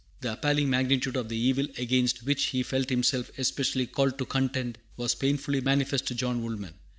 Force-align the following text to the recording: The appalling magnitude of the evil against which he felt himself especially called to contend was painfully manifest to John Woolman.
The 0.21 0.33
appalling 0.33 0.67
magnitude 0.67 1.15
of 1.15 1.29
the 1.29 1.37
evil 1.37 1.67
against 1.77 2.23
which 2.23 2.45
he 2.45 2.63
felt 2.63 2.89
himself 2.89 3.29
especially 3.37 3.85
called 3.85 4.17
to 4.17 4.25
contend 4.25 4.79
was 4.97 5.13
painfully 5.13 5.61
manifest 5.61 6.07
to 6.07 6.15
John 6.15 6.41
Woolman. 6.41 6.73